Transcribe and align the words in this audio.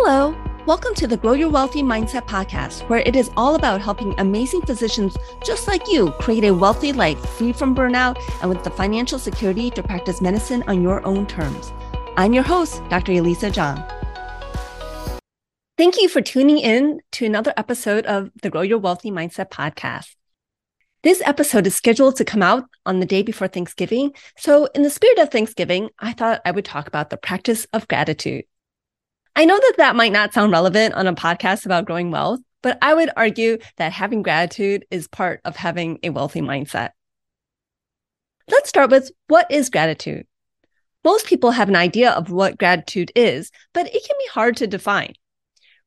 Hello. 0.00 0.32
Welcome 0.64 0.94
to 0.94 1.08
the 1.08 1.16
Grow 1.16 1.32
Your 1.32 1.48
Wealthy 1.48 1.82
Mindset 1.82 2.28
podcast, 2.28 2.88
where 2.88 3.00
it 3.00 3.16
is 3.16 3.32
all 3.36 3.56
about 3.56 3.80
helping 3.80 4.14
amazing 4.20 4.62
physicians 4.62 5.16
just 5.44 5.66
like 5.66 5.88
you 5.88 6.12
create 6.20 6.44
a 6.44 6.54
wealthy 6.54 6.92
life 6.92 7.18
free 7.30 7.52
from 7.52 7.74
burnout 7.74 8.16
and 8.40 8.48
with 8.48 8.62
the 8.62 8.70
financial 8.70 9.18
security 9.18 9.70
to 9.70 9.82
practice 9.82 10.20
medicine 10.20 10.62
on 10.68 10.82
your 10.82 11.04
own 11.04 11.26
terms. 11.26 11.72
I'm 12.16 12.32
your 12.32 12.44
host, 12.44 12.80
Dr. 12.88 13.10
Elisa 13.10 13.50
John. 13.50 13.84
Thank 15.76 16.00
you 16.00 16.08
for 16.08 16.22
tuning 16.22 16.58
in 16.58 17.00
to 17.12 17.26
another 17.26 17.52
episode 17.56 18.06
of 18.06 18.30
the 18.40 18.50
Grow 18.50 18.62
Your 18.62 18.78
Wealthy 18.78 19.10
Mindset 19.10 19.50
podcast. 19.50 20.14
This 21.02 21.20
episode 21.26 21.66
is 21.66 21.74
scheduled 21.74 22.14
to 22.16 22.24
come 22.24 22.44
out 22.44 22.66
on 22.86 23.00
the 23.00 23.06
day 23.06 23.24
before 23.24 23.48
Thanksgiving. 23.48 24.12
So, 24.36 24.68
in 24.76 24.82
the 24.82 24.90
spirit 24.90 25.18
of 25.18 25.32
Thanksgiving, 25.32 25.90
I 25.98 26.12
thought 26.12 26.40
I 26.44 26.52
would 26.52 26.64
talk 26.64 26.86
about 26.86 27.10
the 27.10 27.16
practice 27.16 27.66
of 27.72 27.88
gratitude. 27.88 28.44
I 29.38 29.44
know 29.44 29.56
that 29.56 29.74
that 29.76 29.94
might 29.94 30.10
not 30.10 30.34
sound 30.34 30.50
relevant 30.50 30.94
on 30.94 31.06
a 31.06 31.14
podcast 31.14 31.64
about 31.64 31.84
growing 31.84 32.10
wealth, 32.10 32.40
but 32.60 32.76
I 32.82 32.92
would 32.92 33.10
argue 33.16 33.58
that 33.76 33.92
having 33.92 34.22
gratitude 34.22 34.84
is 34.90 35.06
part 35.06 35.40
of 35.44 35.54
having 35.54 36.00
a 36.02 36.10
wealthy 36.10 36.40
mindset. 36.40 36.90
Let's 38.50 38.68
start 38.68 38.90
with 38.90 39.12
what 39.28 39.48
is 39.48 39.70
gratitude? 39.70 40.26
Most 41.04 41.26
people 41.26 41.52
have 41.52 41.68
an 41.68 41.76
idea 41.76 42.10
of 42.10 42.32
what 42.32 42.58
gratitude 42.58 43.12
is, 43.14 43.52
but 43.72 43.86
it 43.86 44.04
can 44.04 44.16
be 44.18 44.28
hard 44.32 44.56
to 44.56 44.66
define. 44.66 45.12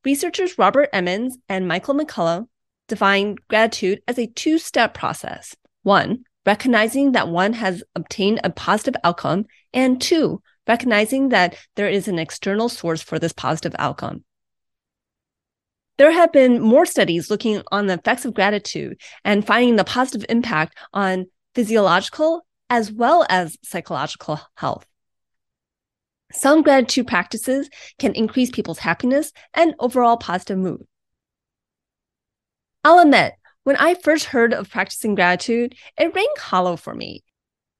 Researchers 0.06 0.58
Robert 0.58 0.88
Emmons 0.94 1.38
and 1.50 1.68
Michael 1.68 1.96
McCullough 1.96 2.48
define 2.88 3.36
gratitude 3.50 4.02
as 4.08 4.18
a 4.18 4.28
two 4.28 4.60
step 4.60 4.94
process. 4.94 5.58
One, 5.84 6.24
recognizing 6.46 7.12
that 7.12 7.28
one 7.28 7.52
has 7.52 7.84
obtained 7.96 8.40
a 8.46 8.50
positive 8.50 8.96
outcome, 9.04 9.48
and 9.74 10.00
two, 10.00 10.42
recognizing 10.68 11.30
that 11.30 11.56
there 11.76 11.90
is 11.90 12.08
an 12.08 12.20
external 12.20 12.70
source 12.70 13.02
for 13.02 13.20
this 13.20 13.34
positive 13.34 13.76
outcome. 13.80 14.24
There 15.98 16.12
have 16.12 16.32
been 16.32 16.62
more 16.62 16.86
studies 16.86 17.30
looking 17.30 17.62
on 17.72 17.88
the 17.88 17.94
effects 17.96 18.26
of 18.26 18.34
gratitude 18.34 19.00
and 19.24 19.46
finding 19.46 19.76
the 19.76 19.84
positive 19.84 20.26
impact 20.30 20.78
on 20.94 21.26
physiological 21.54 22.46
as 22.70 22.92
well 22.92 23.26
as 23.30 23.58
psychological 23.64 24.40
health. 24.56 24.86
Some 26.32 26.62
gratitude 26.62 27.08
practices 27.08 27.70
can 28.00 28.14
increase 28.14 28.50
people's 28.50 28.80
happiness 28.80 29.34
and 29.54 29.76
overall 29.80 30.18
positive 30.18 30.58
mood. 30.58 30.88
I'll 32.84 33.00
admit, 33.00 33.34
when 33.64 33.76
I 33.76 33.94
first 33.94 34.26
heard 34.26 34.54
of 34.54 34.70
practicing 34.70 35.14
gratitude, 35.14 35.76
it 35.98 36.16
rang 36.16 36.34
hollow 36.38 36.78
for 36.78 36.96
me. 36.96 37.24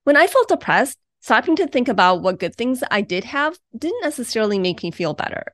When 0.04 0.18
I 0.18 0.28
felt 0.28 0.50
depressed, 0.50 0.98
stopping 1.22 1.56
to 1.56 1.68
think 1.68 1.88
about 1.88 2.22
what 2.22 2.40
good 2.40 2.56
things 2.56 2.84
I 2.92 3.02
did 3.02 3.24
have 3.24 3.58
didn't 3.78 4.02
necessarily 4.04 4.60
make 4.60 4.84
me 4.84 4.92
feel 4.92 5.14
better. 5.14 5.46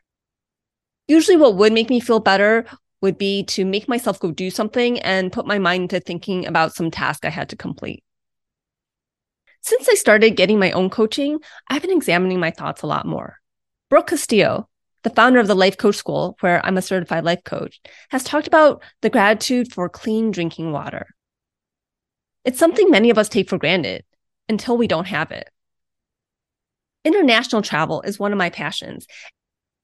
Usually, 1.08 1.38
what 1.38 1.56
would 1.56 1.74
make 1.74 1.90
me 1.90 2.00
feel 2.00 2.20
better 2.20 2.66
would 3.02 3.18
be 3.18 3.44
to 3.44 3.64
make 3.64 3.88
myself 3.88 4.20
go 4.20 4.32
do 4.32 4.50
something 4.50 5.00
and 5.00 5.32
put 5.32 5.46
my 5.46 5.60
mind 5.60 5.92
to 5.92 6.00
thinking 6.00 6.48
about 6.48 6.74
some 6.74 6.90
task 6.90 7.26
I 7.26 7.30
had 7.30 7.50
to 7.50 7.56
complete. 7.56 8.04
Since 9.62 9.88
I 9.90 9.96
started 9.96 10.32
getting 10.32 10.60
my 10.60 10.72
own 10.72 10.90
coaching, 10.90 11.40
I've 11.70 11.82
been 11.82 11.96
examining 11.96 12.40
my 12.40 12.52
thoughts 12.52 12.82
a 12.82 12.88
lot 12.88 13.06
more. 13.06 13.38
Brooke 13.90 14.08
Castillo, 14.08 14.70
the 15.04 15.10
founder 15.10 15.40
of 15.40 15.48
the 15.48 15.56
Life 15.56 15.78
Coach 15.78 15.96
School, 15.96 16.38
where 16.40 16.66
I'm 16.66 16.78
a 16.78 16.82
certified 16.82 17.24
life 17.24 17.44
coach, 17.44 17.80
has 18.10 18.24
talked 18.24 18.48
about 18.48 18.82
the 19.02 19.10
gratitude 19.10 19.72
for 19.72 19.90
clean 19.90 20.32
drinking 20.32 20.72
water. 20.72 21.08
It's 22.46 22.60
something 22.60 22.90
many 22.90 23.10
of 23.10 23.18
us 23.18 23.30
take 23.30 23.50
for 23.50 23.58
granted 23.58 24.06
until 24.50 24.78
we 24.78 24.88
don't 24.88 25.08
have 25.08 25.32
it. 25.32 25.50
International 27.04 27.62
travel 27.62 28.02
is 28.02 28.20
one 28.20 28.32
of 28.32 28.38
my 28.38 28.50
passions. 28.50 29.08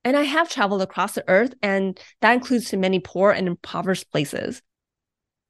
And 0.03 0.17
I 0.17 0.23
have 0.23 0.49
traveled 0.49 0.81
across 0.81 1.13
the 1.13 1.23
earth, 1.29 1.53
and 1.61 1.99
that 2.21 2.33
includes 2.33 2.69
to 2.69 2.77
many 2.77 2.99
poor 2.99 3.31
and 3.31 3.47
impoverished 3.47 4.11
places. 4.11 4.61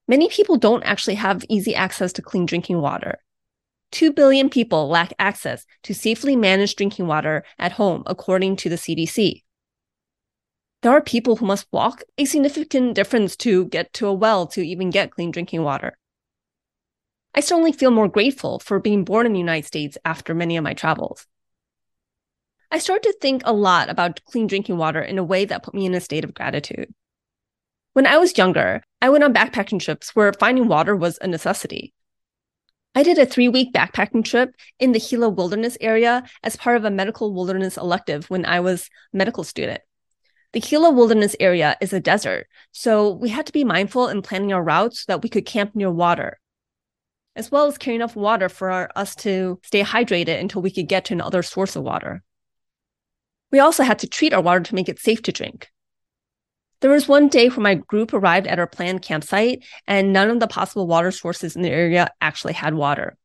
Many 0.07 0.29
people 0.29 0.57
don't 0.57 0.83
actually 0.83 1.15
have 1.15 1.45
easy 1.49 1.73
access 1.73 2.13
to 2.13 2.21
clean 2.21 2.45
drinking 2.45 2.79
water. 2.79 3.19
2 3.93 4.11
billion 4.11 4.49
people 4.49 4.87
lack 4.87 5.13
access 5.19 5.65
to 5.83 5.93
safely 5.93 6.35
managed 6.35 6.77
drinking 6.77 7.07
water 7.07 7.43
at 7.57 7.73
home, 7.73 8.03
according 8.05 8.55
to 8.57 8.69
the 8.69 8.75
CDC. 8.75 9.43
There 10.81 10.91
are 10.91 11.01
people 11.01 11.37
who 11.37 11.45
must 11.45 11.67
walk 11.71 12.03
a 12.17 12.25
significant 12.25 12.95
distance 12.95 13.37
to 13.37 13.65
get 13.65 13.93
to 13.93 14.07
a 14.07 14.13
well 14.13 14.47
to 14.47 14.61
even 14.61 14.89
get 14.89 15.11
clean 15.11 15.31
drinking 15.31 15.63
water. 15.63 15.97
I 17.33 17.39
certainly 17.39 17.71
feel 17.71 17.89
more 17.89 18.09
grateful 18.09 18.59
for 18.59 18.79
being 18.79 19.05
born 19.05 19.25
in 19.25 19.33
the 19.33 19.39
United 19.39 19.65
States 19.65 19.97
after 20.03 20.35
many 20.35 20.57
of 20.57 20.63
my 20.63 20.73
travels. 20.73 21.25
I 22.73 22.79
started 22.79 23.03
to 23.03 23.17
think 23.21 23.43
a 23.45 23.53
lot 23.53 23.87
about 23.91 24.25
clean 24.25 24.47
drinking 24.47 24.77
water 24.77 24.99
in 24.99 25.19
a 25.19 25.23
way 25.23 25.45
that 25.45 25.61
put 25.61 25.75
me 25.75 25.85
in 25.85 25.93
a 25.93 26.01
state 26.01 26.23
of 26.23 26.33
gratitude. 26.33 26.91
When 27.93 28.07
I 28.07 28.17
was 28.17 28.35
younger, 28.35 28.81
I 28.99 29.09
went 29.09 29.23
on 29.23 29.31
backpacking 29.31 29.79
trips 29.79 30.15
where 30.15 30.33
finding 30.33 30.67
water 30.67 30.95
was 30.95 31.19
a 31.21 31.27
necessity. 31.27 31.93
I 32.95 33.03
did 33.03 33.19
a 33.19 33.27
three 33.27 33.47
week 33.47 33.73
backpacking 33.73 34.25
trip 34.25 34.55
in 34.79 34.91
the 34.91 34.99
Gila 34.99 35.29
Wilderness 35.29 35.77
area 35.81 36.23
as 36.41 36.55
part 36.55 36.75
of 36.75 36.83
a 36.83 36.89
medical 36.89 37.31
wilderness 37.31 37.77
elective 37.77 38.27
when 38.31 38.43
I 38.43 38.59
was 38.59 38.89
a 39.13 39.17
medical 39.17 39.43
student. 39.43 39.81
The 40.53 40.59
Gila 40.59 40.89
Wilderness 40.89 41.35
area 41.39 41.77
is 41.79 41.93
a 41.93 41.99
desert, 41.99 42.47
so 42.71 43.11
we 43.11 43.29
had 43.29 43.45
to 43.45 43.53
be 43.53 43.63
mindful 43.63 44.07
in 44.07 44.23
planning 44.23 44.51
our 44.51 44.63
routes 44.63 45.01
so 45.01 45.05
that 45.09 45.21
we 45.21 45.29
could 45.29 45.45
camp 45.45 45.75
near 45.75 45.91
water, 45.91 46.39
as 47.35 47.51
well 47.51 47.67
as 47.67 47.77
carry 47.77 47.97
enough 47.97 48.15
water 48.15 48.49
for 48.49 48.71
our, 48.71 48.89
us 48.95 49.13
to 49.17 49.59
stay 49.61 49.83
hydrated 49.83 50.39
until 50.39 50.63
we 50.63 50.71
could 50.71 50.87
get 50.87 51.05
to 51.05 51.13
another 51.13 51.43
source 51.43 51.75
of 51.75 51.83
water. 51.83 52.23
We 53.53 53.59
also 53.59 53.83
had 53.83 53.99
to 53.99 54.07
treat 54.07 54.33
our 54.33 54.41
water 54.41 54.61
to 54.61 54.75
make 54.75 54.89
it 54.89 54.97
safe 54.97 55.21
to 55.21 55.31
drink. 55.31 55.69
There 56.81 56.89
was 56.89 57.07
one 57.07 57.27
day 57.27 57.49
where 57.49 57.59
my 57.59 57.75
group 57.75 58.11
arrived 58.11 58.47
at 58.47 58.57
our 58.57 58.65
planned 58.65 59.03
campsite, 59.03 59.63
and 59.87 60.11
none 60.11 60.31
of 60.31 60.39
the 60.39 60.47
possible 60.47 60.87
water 60.87 61.11
sources 61.11 61.55
in 61.55 61.61
the 61.61 61.69
area 61.69 62.09
actually 62.19 62.53
had 62.53 62.73
water. 62.73 63.15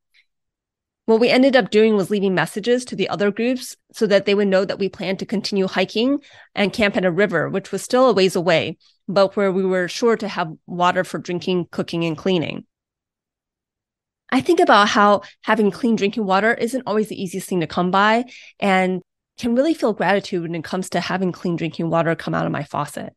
What 1.07 1.19
we 1.19 1.31
ended 1.31 1.57
up 1.57 1.71
doing 1.71 1.97
was 1.97 2.11
leaving 2.11 2.35
messages 2.35 2.85
to 2.85 2.95
the 2.95 3.09
other 3.09 3.31
groups 3.31 3.75
so 3.93 4.07
that 4.07 4.27
they 4.27 4.35
would 4.35 4.49
know 4.49 4.67
that 4.67 4.79
we 4.79 4.91
planned 4.91 5.19
to 5.21 5.27
continue 5.27 5.67
hiking 5.67 6.19
and 6.55 6.75
camp 6.75 6.99
at 6.99 7.07
a 7.07 7.11
river, 7.11 7.49
which 7.49 7.73
was 7.73 7.81
still 7.81 8.11
a 8.11 8.13
ways 8.13 8.37
away, 8.37 8.77
but 9.09 9.35
where 9.35 9.51
we 9.51 9.65
were 9.65 9.89
sure 9.89 10.19
to 10.19 10.29
have 10.29 10.53
water 10.67 11.05
for 11.05 11.17
drinking, 11.17 11.69
cooking, 11.71 12.05
and 12.05 12.19
cleaning. 12.19 12.67
I 14.31 14.43
think 14.43 14.61
about 14.61 14.89
how 14.89 15.23
having 15.41 15.71
clean 15.71 15.97
drinking 15.97 16.27
water 16.27 16.53
isn't 16.53 16.83
always 16.87 17.09
the 17.09 17.21
easiest 17.21 17.49
thing 17.49 17.61
to 17.61 17.67
come 17.67 17.91
by. 17.91 18.27
And 18.61 19.01
can 19.39 19.55
really 19.55 19.75
feel 19.75 19.93
gratitude 19.93 20.43
when 20.43 20.55
it 20.55 20.65
comes 20.65 20.91
to 20.91 21.01
having 21.01 21.33
clean 21.33 21.57
drinking 21.57 21.91
water 21.91 22.15
come 22.15 22.35
out 22.35 22.47
of 22.47 22.53
my 22.53 22.65
faucet. 22.65 23.15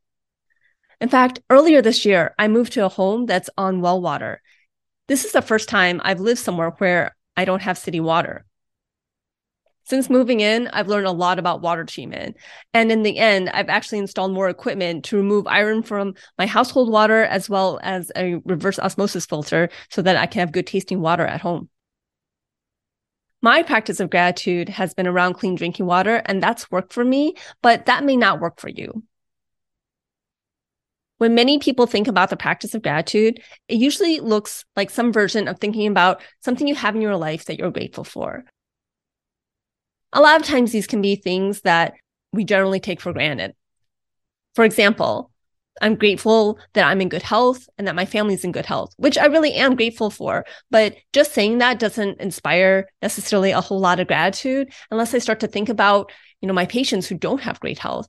In 1.00 1.10
fact, 1.10 1.40
earlier 1.50 1.82
this 1.82 2.06
year, 2.06 2.36
I 2.38 2.48
moved 2.48 2.74
to 2.74 2.86
a 2.86 2.90
home 2.90 3.26
that's 3.26 3.50
on 3.58 3.82
well 3.82 4.02
water. 4.02 4.42
This 5.08 5.26
is 5.26 5.32
the 5.32 5.42
first 5.42 5.68
time 5.68 6.00
I've 6.04 6.20
lived 6.20 6.40
somewhere 6.40 6.70
where 6.78 7.16
I 7.36 7.44
don't 7.44 7.64
have 7.64 7.78
city 7.78 8.00
water. 8.00 8.46
Since 9.86 10.10
moving 10.10 10.40
in, 10.42 10.68
I've 10.68 10.88
learned 10.88 11.08
a 11.08 11.12
lot 11.12 11.40
about 11.40 11.62
water 11.62 11.84
treatment. 11.84 12.38
And 12.74 12.92
in 12.92 13.02
the 13.02 13.18
end, 13.18 13.50
I've 13.50 13.68
actually 13.68 13.98
installed 13.98 14.32
more 14.32 14.48
equipment 14.48 15.06
to 15.06 15.18
remove 15.18 15.48
iron 15.48 15.82
from 15.82 16.14
my 16.38 16.46
household 16.46 16.92
water 16.92 17.24
as 17.24 17.50
well 17.50 17.80
as 17.82 18.12
a 18.16 18.36
reverse 18.46 18.78
osmosis 18.78 19.26
filter 19.26 19.70
so 19.90 20.02
that 20.04 20.18
I 20.18 20.28
can 20.28 20.42
have 20.42 20.52
good 20.52 20.68
tasting 20.68 21.02
water 21.02 21.26
at 21.26 21.42
home. 21.42 21.70
My 23.42 23.64
practice 23.64 24.00
of 24.00 24.12
gratitude 24.12 24.70
has 24.70 24.94
been 24.94 25.08
around 25.08 25.34
clean 25.34 25.56
drinking 25.56 25.88
water, 25.88 26.22
and 26.26 26.42
that's 26.42 26.70
worked 26.70 26.94
for 26.94 27.04
me, 27.04 27.36
but 27.64 27.88
that 27.88 28.04
may 28.04 28.16
not 28.16 28.40
work 28.40 28.60
for 28.60 28.70
you. 28.70 29.04
When 31.18 31.34
many 31.34 31.58
people 31.60 31.88
think 31.88 32.08
about 32.08 32.30
the 32.30 32.38
practice 32.38 32.76
of 32.76 32.84
gratitude, 32.84 33.42
it 33.68 33.78
usually 33.78 34.20
looks 34.20 34.66
like 34.76 34.90
some 34.90 35.12
version 35.12 35.48
of 35.48 35.60
thinking 35.60 35.88
about 35.88 36.22
something 36.40 36.68
you 36.68 36.76
have 36.76 36.96
in 36.96 37.02
your 37.02 37.18
life 37.18 37.46
that 37.46 37.58
you're 37.58 37.72
grateful 37.72 38.04
for. 38.04 38.46
A 40.14 40.22
lot 40.22 40.40
of 40.40 40.48
times, 40.48 40.72
these 40.72 40.88
can 40.88 41.02
be 41.02 41.16
things 41.16 41.62
that 41.62 41.94
we 42.34 42.44
generally 42.44 42.80
take 42.80 43.02
for 43.02 43.14
granted. 43.14 43.54
For 44.54 44.66
example, 44.66 45.31
I'm 45.82 45.96
grateful 45.96 46.60
that 46.74 46.86
I'm 46.86 47.02
in 47.02 47.10
good 47.10 47.22
health 47.22 47.68
and 47.78 47.88
that 47.88 47.96
my 47.96 48.06
family's 48.06 48.44
in 48.44 48.52
good 48.52 48.66
health, 48.66 48.94
which 48.98 49.18
I 49.18 49.26
really 49.26 49.54
am 49.54 49.76
grateful 49.76 50.10
for. 50.10 50.46
But 50.70 50.96
just 51.14 51.34
saying 51.34 51.58
that 51.58 51.80
doesn't 51.80 52.20
inspire 52.20 52.90
necessarily 53.02 53.52
a 53.52 53.62
whole 53.62 53.80
lot 53.80 54.00
of 54.00 54.08
gratitude 54.08 54.74
unless 54.90 55.14
I 55.14 55.20
start 55.20 55.40
to 55.42 55.48
think 55.48 55.70
about, 55.70 56.12
you 56.42 56.48
know, 56.48 56.54
my 56.54 56.66
patients 56.66 57.08
who 57.08 57.16
don't 57.16 57.42
have 57.42 57.60
great 57.60 57.80
health. 57.80 58.08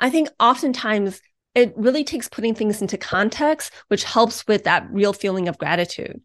I 0.00 0.10
think 0.10 0.28
oftentimes 0.38 1.20
it 1.54 1.72
really 1.76 2.04
takes 2.04 2.28
putting 2.28 2.54
things 2.54 2.82
into 2.82 2.98
context, 2.98 3.72
which 3.88 4.04
helps 4.04 4.46
with 4.46 4.64
that 4.64 4.86
real 4.90 5.12
feeling 5.12 5.48
of 5.48 5.58
gratitude. 5.58 6.20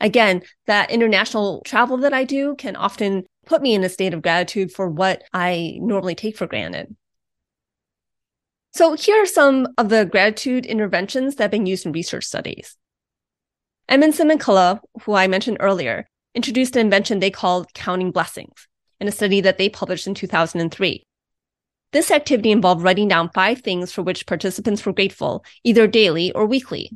Again, 0.00 0.42
that 0.66 0.90
international 0.90 1.62
travel 1.64 1.96
that 1.98 2.12
I 2.12 2.24
do 2.24 2.54
can 2.56 2.76
often 2.76 3.24
put 3.46 3.62
me 3.62 3.74
in 3.74 3.82
a 3.82 3.88
state 3.88 4.12
of 4.12 4.22
gratitude 4.22 4.72
for 4.72 4.88
what 4.88 5.22
I 5.32 5.78
normally 5.80 6.14
take 6.14 6.36
for 6.36 6.46
granted. 6.46 6.94
So 8.76 8.94
here 8.94 9.22
are 9.22 9.24
some 9.26 9.68
of 9.78 9.88
the 9.88 10.04
gratitude 10.04 10.66
interventions 10.66 11.36
that 11.36 11.44
have 11.44 11.50
been 11.50 11.64
used 11.64 11.86
in 11.86 11.92
research 11.92 12.24
studies. 12.24 12.76
And 13.88 14.02
McCullough, 14.02 14.80
who 15.04 15.14
I 15.14 15.28
mentioned 15.28 15.56
earlier, 15.60 16.06
introduced 16.34 16.76
an 16.76 16.82
invention 16.82 17.18
they 17.18 17.30
called 17.30 17.72
counting 17.72 18.10
blessings 18.10 18.68
in 19.00 19.08
a 19.08 19.12
study 19.12 19.40
that 19.40 19.56
they 19.56 19.70
published 19.70 20.06
in 20.06 20.12
2003. 20.14 21.06
This 21.94 22.10
activity 22.10 22.50
involved 22.50 22.82
writing 22.82 23.08
down 23.08 23.30
five 23.30 23.62
things 23.62 23.92
for 23.92 24.02
which 24.02 24.26
participants 24.26 24.84
were 24.84 24.92
grateful, 24.92 25.42
either 25.64 25.86
daily 25.86 26.30
or 26.32 26.44
weekly. 26.44 26.90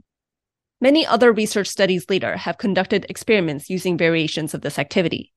Many 0.82 1.06
other 1.06 1.32
research 1.32 1.69
studies 1.69 2.11
later 2.11 2.37
have 2.37 2.59
conducted 2.59 3.06
experiments 3.09 3.71
using 3.71 3.97
variations 3.97 4.53
of 4.53 4.61
this 4.61 4.79
activity. 4.79 5.32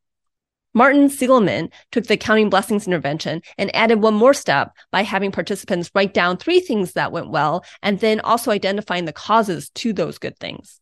Martin 0.74 1.10
Seligman 1.10 1.70
took 1.92 2.08
the 2.08 2.18
counting 2.18 2.50
blessings 2.50 2.88
intervention 2.88 3.42
and 3.58 3.76
added 3.76 4.02
one 4.02 4.16
more 4.16 4.34
step 4.34 4.72
by 4.92 5.04
having 5.04 5.32
participants 5.32 5.92
write 5.94 6.14
down 6.14 6.38
three 6.38 6.60
things 6.60 6.94
that 6.94 7.12
went 7.12 7.30
well 7.30 7.64
and 7.84 8.00
then 8.00 8.20
also 8.22 8.50
identifying 8.50 9.06
the 9.06 9.14
causes 9.14 9.70
to 9.70 9.94
those 9.94 10.18
good 10.18 10.38
things. 10.40 10.80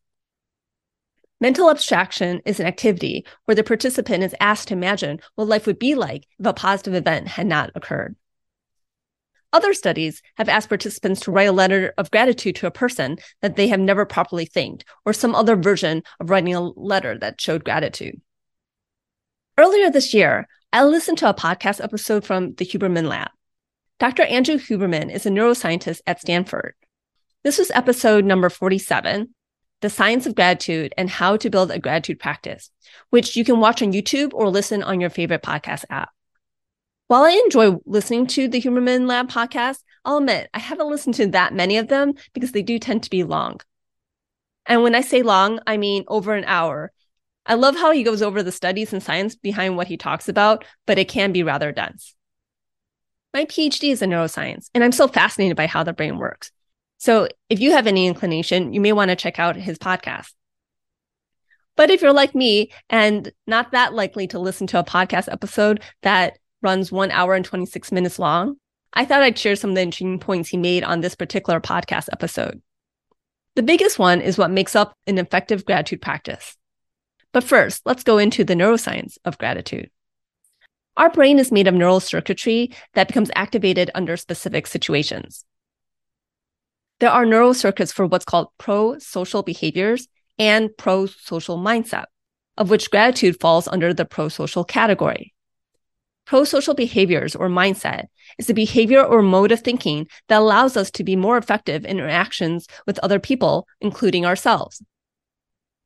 Mental 1.41 1.69
abstraction 1.69 2.39
is 2.45 2.59
an 2.59 2.67
activity 2.67 3.25
where 3.45 3.55
the 3.55 3.63
participant 3.63 4.23
is 4.23 4.35
asked 4.39 4.67
to 4.67 4.75
imagine 4.75 5.19
what 5.35 5.47
life 5.47 5.65
would 5.65 5.79
be 5.79 5.95
like 5.95 6.27
if 6.39 6.45
a 6.45 6.53
positive 6.53 6.93
event 6.93 7.27
had 7.27 7.47
not 7.47 7.71
occurred. 7.75 8.15
Other 9.51 9.73
studies 9.73 10.21
have 10.38 10.47
asked 10.47 10.69
participants 10.69 11.19
to 11.21 11.31
write 11.31 11.49
a 11.49 11.51
letter 11.51 11.93
of 11.97 12.11
gratitude 12.11 12.55
to 12.57 12.67
a 12.67 12.71
person 12.71 13.17
that 13.41 13.57
they 13.57 13.67
have 13.67 13.81
never 13.81 14.05
properly 14.05 14.45
thanked, 14.45 14.85
or 15.03 15.11
some 15.11 15.35
other 15.35 15.57
version 15.57 16.03
of 16.21 16.29
writing 16.29 16.55
a 16.55 16.61
letter 16.61 17.17
that 17.17 17.41
showed 17.41 17.65
gratitude. 17.65 18.21
Earlier 19.57 19.92
this 19.92 20.13
year, 20.13 20.48
I 20.71 20.83
listened 20.86 21.18
to 21.19 21.30
a 21.30 21.33
podcast 21.33 21.83
episode 21.83 22.24
from 22.24 22.53
the 22.53 22.65
Huberman 22.65 23.07
Lab. 23.07 23.30
Dr. 24.00 24.24
Andrew 24.24 24.56
Huberman 24.56 25.13
is 25.13 25.25
a 25.25 25.30
neuroscientist 25.30 26.00
at 26.07 26.21
Stanford. 26.21 26.74
This 27.44 27.57
was 27.57 27.69
episode 27.71 28.24
number 28.24 28.50
47, 28.50 29.36
The 29.81 29.89
Science 29.89 30.25
of 30.25 30.36
Gratitude 30.36 30.94
and 30.98 31.09
How 31.09 31.36
to 31.36 31.50
Build 31.50 31.69
a 31.69 31.80
Gratitude 31.80 32.19
Practice, 32.19 32.71
which 33.09 33.36
you 33.36 33.44
can 33.44 33.59
watch 33.59 33.81
on 33.81 33.92
YouTube 33.92 34.33
or 34.33 34.50
listen 34.50 34.83
on 34.83 35.01
your 35.01 35.09
favorite 35.09 35.44
podcast 35.44 35.83
app. 35.89 36.12
While 37.07 37.24
I 37.24 37.31
enjoy 37.44 37.75
listening 37.86 38.27
to 38.27 38.48
the 38.48 38.62
Huberman 38.62 39.06
Lab 39.06 39.30
podcast, 39.30 39.80
I'll 40.06 40.18
admit 40.18 40.50
I 40.53 40.59
haven't 40.59 40.89
listened 40.89 41.15
to 41.15 41.27
that 41.27 41.53
many 41.53 41.77
of 41.77 41.89
them 41.89 42.13
because 42.33 42.53
they 42.53 42.63
do 42.63 42.80
tend 42.80 43.03
to 43.03 43.09
be 43.09 43.25
long. 43.25 43.59
And 44.65 44.81
when 44.81 44.95
I 44.95 45.01
say 45.01 45.21
long, 45.21 45.59
I 45.68 45.75
mean 45.75 46.06
over 46.07 46.36
an 46.36 46.45
hour. 46.45 46.94
I 47.45 47.55
love 47.55 47.75
how 47.75 47.91
he 47.91 48.03
goes 48.03 48.21
over 48.21 48.43
the 48.43 48.51
studies 48.51 48.93
and 48.93 49.01
science 49.01 49.35
behind 49.35 49.75
what 49.75 49.88
he 49.88 49.97
talks 49.97 50.29
about, 50.29 50.63
but 50.85 50.97
it 50.97 51.09
can 51.09 51.31
be 51.31 51.43
rather 51.43 51.71
dense. 51.71 52.15
My 53.33 53.45
PhD 53.45 53.91
is 53.91 54.01
in 54.01 54.09
neuroscience, 54.09 54.69
and 54.73 54.83
I'm 54.83 54.91
so 54.91 55.07
fascinated 55.07 55.57
by 55.57 55.67
how 55.67 55.83
the 55.83 55.93
brain 55.93 56.17
works. 56.17 56.51
So 56.97 57.27
if 57.49 57.59
you 57.59 57.71
have 57.71 57.88
any 57.88 58.05
inclination, 58.05 58.73
you 58.73 58.81
may 58.81 58.93
want 58.93 59.09
to 59.09 59.15
check 59.15 59.39
out 59.39 59.55
his 59.55 59.79
podcast. 59.79 60.33
But 61.75 61.89
if 61.89 62.01
you're 62.01 62.13
like 62.13 62.35
me 62.35 62.71
and 62.89 63.31
not 63.47 63.71
that 63.71 63.93
likely 63.93 64.27
to 64.27 64.39
listen 64.39 64.67
to 64.67 64.79
a 64.79 64.83
podcast 64.83 65.31
episode 65.31 65.81
that 66.03 66.38
runs 66.61 66.91
one 66.91 67.09
hour 67.09 67.33
and 67.33 67.43
26 67.43 67.91
minutes 67.91 68.19
long, 68.19 68.57
I 68.93 69.05
thought 69.05 69.23
I'd 69.23 69.39
share 69.39 69.55
some 69.55 69.71
of 69.71 69.75
the 69.75 69.81
interesting 69.81 70.19
points 70.19 70.49
he 70.49 70.57
made 70.57 70.83
on 70.83 70.99
this 70.99 71.15
particular 71.15 71.59
podcast 71.59 72.09
episode. 72.11 72.61
The 73.55 73.63
biggest 73.63 73.97
one 73.97 74.21
is 74.21 74.38
what 74.38 74.51
makes 74.51 74.75
up 74.75 74.93
an 75.07 75.17
effective 75.17 75.65
gratitude 75.65 76.01
practice. 76.01 76.57
But 77.33 77.44
first, 77.44 77.81
let's 77.86 78.04
go 78.04 78.18
into 78.18 78.44
the 78.44 78.56
neuroscience 78.56 79.18
of 79.25 79.38
gratitude. 79.38 79.89
Our 80.98 81.10
brain 81.10 81.39
is 81.39 81.51
made 81.51 81.68
of 81.68 81.74
neural 81.74 82.00
circuitry 82.00 82.72
that 82.94 83.07
becomes 83.07 83.31
activated 83.36 83.89
under 83.95 84.18
specific 84.18 84.68
situations. 84.68 85.45
There 87.00 87.10
are 87.10 87.25
neural 87.25 87.54
circuits 87.54 87.92
for 87.92 88.06
what's 88.06 88.25
called 88.25 88.50
pro 88.57 89.00
social 89.00 89.44
behaviors 89.44 90.07
and 90.38 90.69
pro 90.78 91.06
social 91.06 91.57
mindset, 91.57 92.06
of 92.57 92.69
which 92.69 92.92
gratitude 92.92 93.39
falls 93.39 93.68
under 93.68 93.94
the 93.94 94.06
pro 94.06 94.27
social 94.27 94.63
category. 94.63 95.34
Pro-social 96.25 96.75
behaviors 96.75 97.36
or 97.36 97.50
mindset 97.50 98.06
is 98.38 98.50
a 98.50 98.54
behavior 98.54 99.04
or 99.04 99.22
mode 99.22 99.51
of 99.51 99.60
thinking 99.60 100.07
that 100.30 100.39
allows 100.39 100.77
us 100.77 100.89
to 100.92 101.04
be 101.04 101.18
more 101.18 101.38
effective 101.38 101.84
in 101.84 102.00
interactions 102.00 102.68
with 102.88 103.00
other 103.00 103.19
people, 103.19 103.68
including 103.81 104.25
ourselves. 104.25 104.81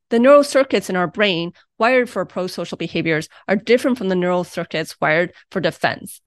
The 0.10 0.20
neural 0.20 0.44
circuits 0.44 0.90
in 0.90 0.96
our 0.96 1.08
brain 1.08 1.54
wired 1.78 2.10
for 2.10 2.26
pro-social 2.26 2.78
behaviors 2.78 3.28
are 3.48 3.56
different 3.56 3.98
from 3.98 4.10
the 4.10 4.16
neural 4.16 4.44
circuits 4.44 4.96
wired 5.02 5.34
for 5.52 5.60
defense. 5.60 6.22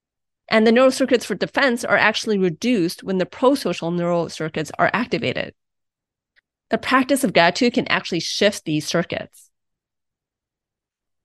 And 0.49 0.67
the 0.67 0.73
neural 0.73 0.91
circuits 0.91 1.25
for 1.25 1.35
defense 1.35 1.85
are 1.85 1.97
actually 1.97 2.39
reduced 2.39 3.03
when 3.03 3.19
the 3.19 3.27
pro-social 3.27 3.91
neural 3.91 4.29
circuits 4.29 4.73
are 4.79 4.91
activated. 4.93 5.55
The 6.71 6.79
practice 6.79 7.23
of 7.25 7.33
gratitude 7.33 7.75
can 7.75 7.89
actually 7.89 8.21
shift 8.21 8.65
these 8.65 8.87
circuits. 8.87 9.51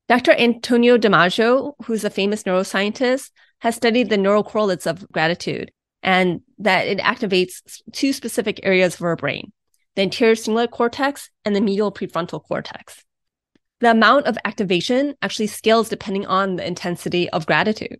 Dr. 0.09 0.33
Antonio 0.33 0.97
Damasio, 0.97 1.73
who's 1.85 2.03
a 2.03 2.09
famous 2.09 2.43
neuroscientist, 2.43 3.31
has 3.59 3.75
studied 3.75 4.09
the 4.09 4.17
neural 4.17 4.43
correlates 4.43 4.85
of 4.85 5.09
gratitude 5.11 5.71
and 6.01 6.41
that 6.59 6.87
it 6.87 6.99
activates 6.99 7.81
two 7.93 8.11
specific 8.11 8.59
areas 8.63 8.95
of 8.95 9.01
our 9.01 9.15
brain, 9.15 9.53
the 9.95 10.01
anterior 10.01 10.35
cingulate 10.35 10.71
cortex 10.71 11.29
and 11.45 11.55
the 11.55 11.61
medial 11.61 11.91
prefrontal 11.91 12.43
cortex. 12.43 13.03
The 13.79 13.91
amount 13.91 14.27
of 14.27 14.37
activation 14.45 15.15
actually 15.21 15.47
scales 15.47 15.89
depending 15.89 16.25
on 16.25 16.55
the 16.55 16.65
intensity 16.65 17.29
of 17.29 17.45
gratitude. 17.45 17.99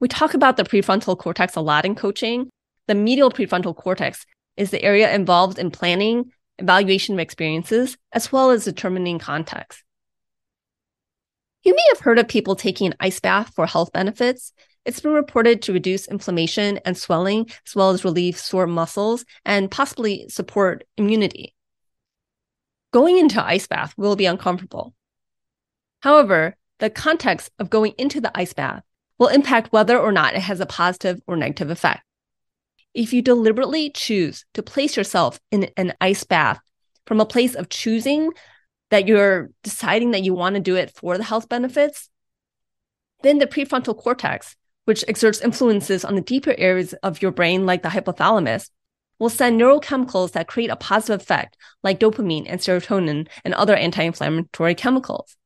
We 0.00 0.08
talk 0.08 0.34
about 0.34 0.56
the 0.56 0.64
prefrontal 0.64 1.18
cortex 1.18 1.56
a 1.56 1.60
lot 1.60 1.84
in 1.84 1.94
coaching. 1.94 2.48
The 2.86 2.94
medial 2.94 3.30
prefrontal 3.30 3.76
cortex 3.76 4.24
is 4.56 4.70
the 4.70 4.82
area 4.82 5.14
involved 5.14 5.58
in 5.58 5.70
planning, 5.70 6.32
evaluation 6.58 7.14
of 7.14 7.20
experiences, 7.20 7.96
as 8.12 8.32
well 8.32 8.50
as 8.50 8.64
determining 8.64 9.18
context. 9.18 9.82
You 11.62 11.74
may 11.74 11.84
have 11.90 12.00
heard 12.00 12.18
of 12.18 12.28
people 12.28 12.56
taking 12.56 12.86
an 12.88 12.96
ice 13.00 13.20
bath 13.20 13.52
for 13.54 13.66
health 13.66 13.92
benefits. 13.92 14.52
It's 14.88 15.00
been 15.00 15.12
reported 15.12 15.60
to 15.62 15.74
reduce 15.74 16.08
inflammation 16.08 16.78
and 16.78 16.96
swelling, 16.96 17.50
as 17.66 17.76
well 17.76 17.90
as 17.90 18.06
relieve 18.06 18.38
sore 18.38 18.66
muscles 18.66 19.26
and 19.44 19.70
possibly 19.70 20.26
support 20.30 20.82
immunity. 20.96 21.54
Going 22.90 23.18
into 23.18 23.44
ice 23.44 23.66
bath 23.66 23.92
will 23.98 24.16
be 24.16 24.24
uncomfortable. 24.24 24.94
However, 26.00 26.56
the 26.78 26.88
context 26.88 27.50
of 27.58 27.68
going 27.68 27.92
into 27.98 28.18
the 28.22 28.32
ice 28.34 28.54
bath 28.54 28.82
will 29.18 29.28
impact 29.28 29.74
whether 29.74 29.98
or 29.98 30.10
not 30.10 30.34
it 30.34 30.40
has 30.40 30.58
a 30.58 30.64
positive 30.64 31.20
or 31.26 31.36
negative 31.36 31.68
effect. 31.68 32.02
If 32.94 33.12
you 33.12 33.20
deliberately 33.20 33.90
choose 33.90 34.46
to 34.54 34.62
place 34.62 34.96
yourself 34.96 35.38
in 35.50 35.68
an 35.76 35.92
ice 36.00 36.24
bath 36.24 36.60
from 37.04 37.20
a 37.20 37.26
place 37.26 37.54
of 37.54 37.68
choosing 37.68 38.30
that 38.88 39.06
you're 39.06 39.50
deciding 39.62 40.12
that 40.12 40.22
you 40.22 40.32
want 40.32 40.54
to 40.54 40.62
do 40.62 40.76
it 40.76 40.92
for 40.96 41.18
the 41.18 41.24
health 41.24 41.46
benefits, 41.46 42.08
then 43.22 43.36
the 43.36 43.46
prefrontal 43.46 43.94
cortex, 43.94 44.56
which 44.88 45.04
exerts 45.06 45.42
influences 45.42 46.02
on 46.02 46.14
the 46.14 46.22
deeper 46.22 46.54
areas 46.56 46.94
of 47.02 47.20
your 47.20 47.30
brain, 47.30 47.66
like 47.66 47.82
the 47.82 47.90
hypothalamus, 47.90 48.70
will 49.18 49.28
send 49.28 49.60
neurochemicals 49.60 50.32
that 50.32 50.48
create 50.48 50.70
a 50.70 50.76
positive 50.76 51.20
effect, 51.20 51.58
like 51.82 52.00
dopamine 52.00 52.46
and 52.48 52.58
serotonin 52.58 53.28
and 53.44 53.52
other 53.52 53.76
anti 53.76 54.02
inflammatory 54.02 54.74
chemicals. 54.74 55.36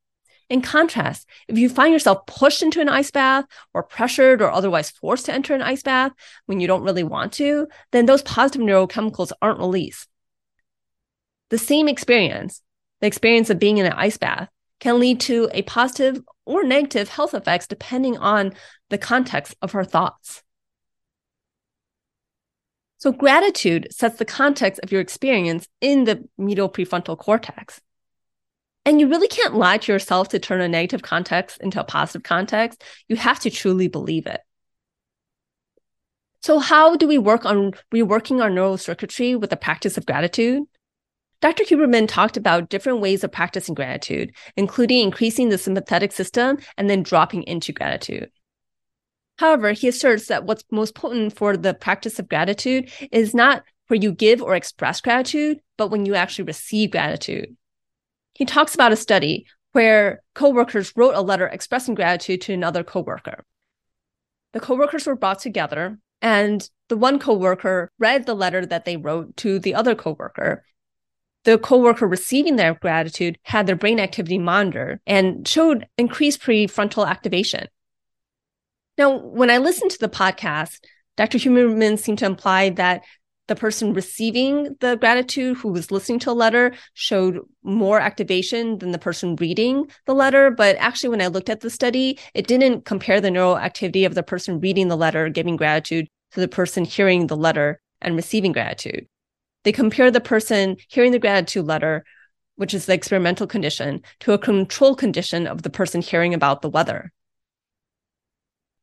In 0.49 0.63
contrast, 0.63 1.29
if 1.49 1.59
you 1.59 1.69
find 1.69 1.93
yourself 1.93 2.25
pushed 2.25 2.63
into 2.63 2.81
an 2.81 2.89
ice 2.89 3.11
bath 3.11 3.45
or 3.75 3.83
pressured 3.83 4.41
or 4.41 4.53
otherwise 4.53 4.91
forced 4.91 5.27
to 5.27 5.33
enter 5.33 5.55
an 5.57 5.63
ice 5.63 5.83
bath 5.83 6.13
when 6.47 6.61
you 6.61 6.69
don't 6.69 6.85
really 6.85 7.03
want 7.03 7.33
to, 7.33 7.67
then 7.91 8.07
those 8.07 8.23
positive 8.23 8.63
neurochemicals 8.63 9.33
aren't 9.43 9.59
released. 9.59 10.07
The 11.51 11.59
same 11.59 11.89
experience, 11.89 12.63
the 13.01 13.09
experience 13.09 13.51
of 13.51 13.59
being 13.59 13.79
in 13.79 13.87
an 13.87 13.95
ice 13.95 14.19
bath 14.19 14.51
can 14.79 15.01
lead 15.01 15.19
to 15.21 15.49
a 15.53 15.63
positive 15.63 16.23
or 16.45 16.65
negative 16.65 17.09
health 17.09 17.35
effects 17.35 17.67
depending 17.67 18.19
on 18.19 18.53
the 18.93 18.99
context 18.99 19.57
of 19.63 19.73
her 19.73 19.85
thoughts. 19.85 20.43
So, 22.99 23.11
gratitude 23.11 23.89
sets 23.91 24.19
the 24.19 24.25
context 24.25 24.81
of 24.85 24.93
your 24.93 25.01
experience 25.01 25.67
in 25.81 26.05
the 26.05 26.29
medial 26.39 26.69
prefrontal 26.69 27.19
cortex. 27.19 27.81
And 28.85 29.01
you 29.01 29.09
really 29.09 29.29
can't 29.29 29.57
lie 29.57 29.79
to 29.79 29.93
yourself 29.93 30.29
to 30.29 30.39
turn 30.39 30.61
a 30.61 30.69
negative 30.69 31.03
context 31.03 31.59
into 31.61 31.81
a 31.81 31.85
positive 31.85 32.23
context. 32.23 32.85
You 33.09 33.17
have 33.17 33.41
to 33.41 33.51
truly 33.51 33.89
believe 33.89 34.27
it. 34.27 34.41
So, 36.43 36.59
how 36.59 36.97
do 36.97 37.09
we 37.09 37.19
work 37.19 37.47
on 37.47 37.73
reworking 37.95 38.43
our 38.43 38.51
neural 38.51 38.77
circuitry 38.77 39.35
with 39.37 39.51
the 39.51 39.57
practice 39.57 39.97
of 39.97 40.07
gratitude? 40.07 40.65
Dr. 41.41 41.65
Huberman 41.65 42.07
talked 42.07 42.37
about 42.37 42.69
different 42.69 43.01
ways 43.01 43.25
of 43.25 43.33
practicing 43.33 43.75
gratitude, 43.75 44.33
including 44.57 45.03
increasing 45.03 45.49
the 45.49 45.59
sympathetic 45.59 46.13
system 46.13 46.59
and 46.77 46.89
then 46.89 47.03
dropping 47.03 47.43
into 47.45 47.73
gratitude. 47.73 48.31
However, 49.39 49.73
he 49.73 49.89
asserts 49.89 50.29
that 50.29 50.45
what's 50.45 50.65
most 50.71 50.95
potent 50.95 51.37
for 51.37 51.57
the 51.57 51.75
practice 51.75 52.19
of 52.19 52.29
gratitude 52.29 52.91
is 53.11 53.35
not 53.35 53.65
where 53.89 54.01
you 54.01 54.13
give 54.13 54.43
or 54.43 54.55
express 54.55 55.01
gratitude, 55.01 55.61
but 55.77 55.91
when 55.91 56.07
you 56.07 56.15
actually 56.15 56.45
receive 56.45 56.91
gratitude. 56.91 57.57
He 58.35 58.45
talks 58.45 58.75
about 58.75 58.93
a 58.93 58.97
study 58.97 59.47
where 59.73 60.23
coworkers 60.35 60.93
wrote 60.97 61.15
a 61.15 61.21
letter 61.21 61.47
expressing 61.47 61.95
gratitude 61.95 62.41
to 62.43 62.53
another 62.53 62.85
coworker. 62.85 63.45
The 64.53 64.61
coworkers 64.61 65.07
were 65.07 65.17
brought 65.17 65.41
together 65.41 65.99
and 66.21 66.69
the 66.89 66.97
one 66.97 67.19
coworker 67.19 67.91
read 67.99 68.27
the 68.27 68.35
letter 68.35 68.65
that 68.67 68.85
they 68.85 68.97
wrote 68.97 69.37
to 69.39 69.59
the 69.59 69.75
other 69.75 69.95
coworker 69.95 70.63
the 71.45 71.59
coworker 71.59 72.07
receiving 72.07 72.57
their 72.57 72.75
gratitude 72.75 73.39
had 73.43 73.67
their 73.67 73.77
brain 73.77 73.99
activity 73.99 74.39
monitored 74.39 75.01
and 75.07 75.47
showed 75.47 75.87
increased 75.99 76.41
prefrontal 76.41 77.07
activation. 77.07 77.67
Now, 78.99 79.17
when 79.17 79.51
I 79.51 79.59
listened 79.59 79.91
to 79.93 79.99
the 79.99 80.09
podcast, 80.09 80.81
Dr. 81.17 81.39
Huberman 81.39 81.99
seemed 81.99 82.19
to 82.19 82.27
imply 82.27 82.71
that 82.71 83.03
the 83.49 83.57
person 83.57 83.93
receiving 83.93 84.77
the 84.81 84.97
gratitude 84.97 85.57
who 85.59 85.73
was 85.73 85.91
listening 85.91 86.19
to 86.21 86.31
a 86.31 86.33
letter 86.33 86.73
showed 86.95 87.41
more 87.63 88.01
activation 88.01 88.79
than 88.79 88.93
the 88.93 88.99
person 88.99 89.37
reading 89.37 89.91
the 90.07 90.15
letter. 90.15 90.51
But 90.51 90.77
actually, 90.77 91.11
when 91.11 91.21
I 91.21 91.27
looked 91.27 91.51
at 91.51 91.61
the 91.61 91.71
study, 91.71 92.19
it 92.35 92.47
didn't 92.47 92.85
compare 92.85 93.21
the 93.21 93.31
neural 93.31 93.59
activity 93.59 94.05
of 94.05 94.15
the 94.15 94.23
person 94.23 94.61
reading 94.61 94.89
the 94.89 94.97
letter, 94.97 95.29
giving 95.29 95.57
gratitude, 95.57 96.09
to 96.33 96.41
the 96.41 96.49
person 96.49 96.85
hearing 96.85 97.27
the 97.27 97.37
letter 97.37 97.81
and 98.01 98.17
receiving 98.17 98.53
gratitude. 98.53 99.07
They 99.65 99.73
compared 99.73 100.13
the 100.13 100.21
person 100.21 100.77
hearing 100.89 101.13
the 101.13 101.19
gratitude 101.19 101.67
letter, 101.67 102.05
which 102.57 102.75
is 102.75 102.87
the 102.87 102.95
experimental 102.95 103.47
condition, 103.47 104.03
to 104.21 104.33
a 104.33 104.39
control 104.39 104.95
condition 104.95 105.47
of 105.47 105.63
the 105.63 105.71
person 105.71 106.01
hearing 106.01 106.35
about 106.35 106.63
the 106.63 106.71
weather. 106.71 107.13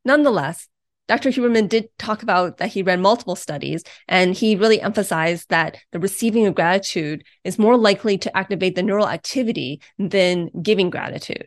Nonetheless, 0.10 0.68
Dr. 1.08 1.30
Huberman 1.30 1.70
did 1.70 1.88
talk 2.00 2.24
about 2.24 2.58
that 2.58 2.70
he 2.70 2.82
read 2.82 3.00
multiple 3.00 3.36
studies, 3.36 3.84
and 4.08 4.34
he 4.34 4.56
really 4.56 4.82
emphasized 4.82 5.50
that 5.50 5.78
the 5.92 6.00
receiving 6.00 6.48
of 6.48 6.56
gratitude 6.56 7.24
is 7.44 7.60
more 7.60 7.78
likely 7.78 8.18
to 8.18 8.36
activate 8.36 8.74
the 8.74 8.82
neural 8.82 9.08
activity 9.08 9.82
than 10.00 10.50
giving 10.64 10.90
gratitude. 10.90 11.46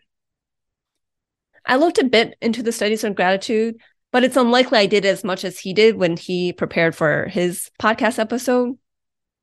I 1.67 1.75
looked 1.75 1.99
a 1.99 2.05
bit 2.05 2.37
into 2.41 2.63
the 2.63 2.71
studies 2.71 3.03
on 3.03 3.15
gratitude, 3.15 3.81
but 4.13 4.23
it's 4.23 4.37
unlikely 4.37 4.79
I 4.79 4.87
did 4.87 5.05
as 5.05 5.25
much 5.25 5.43
as 5.43 5.59
he 5.59 5.75
did 5.75 5.97
when 5.97 6.17
he 6.17 6.53
prepared 6.53 6.95
for 6.95 7.27
his 7.27 7.69
podcast 7.81 8.21
episode. 8.21 8.79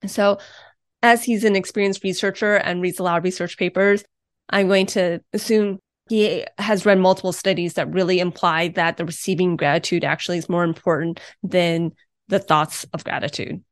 So, 0.07 0.37
as 1.03 1.25
he's 1.25 1.43
an 1.43 1.57
experienced 1.57 2.05
researcher 2.05 2.55
and 2.55 2.81
reads 2.81 2.99
a 2.99 3.03
lot 3.03 3.17
of 3.17 3.25
research 3.25 3.57
papers, 3.57 4.05
I'm 4.49 4.69
going 4.69 4.85
to 4.95 5.19
assume 5.33 5.79
he 6.09 6.45
has 6.57 6.85
read 6.85 6.99
multiple 6.99 7.31
studies 7.31 7.75
that 7.75 7.93
really 7.93 8.19
imply 8.19 8.69
that 8.69 8.97
the 8.97 9.05
receiving 9.05 9.55
gratitude 9.55 10.03
actually 10.03 10.39
is 10.39 10.49
more 10.49 10.63
important 10.63 11.19
than 11.43 11.91
the 12.27 12.39
thoughts 12.39 12.85
of 12.93 13.03
gratitude. 13.03 13.63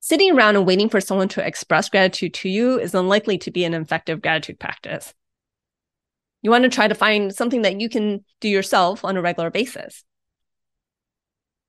Sitting 0.00 0.34
around 0.34 0.56
and 0.56 0.66
waiting 0.66 0.88
for 0.88 1.00
someone 1.00 1.28
to 1.28 1.46
express 1.46 1.88
gratitude 1.88 2.34
to 2.34 2.48
you 2.48 2.78
is 2.78 2.94
unlikely 2.94 3.38
to 3.38 3.50
be 3.50 3.64
an 3.64 3.74
effective 3.74 4.22
gratitude 4.22 4.58
practice. 4.58 5.14
You 6.42 6.50
want 6.50 6.64
to 6.64 6.70
try 6.70 6.86
to 6.86 6.94
find 6.94 7.34
something 7.34 7.62
that 7.62 7.80
you 7.80 7.88
can 7.88 8.24
do 8.40 8.48
yourself 8.48 9.04
on 9.04 9.16
a 9.16 9.22
regular 9.22 9.50
basis. 9.50 10.04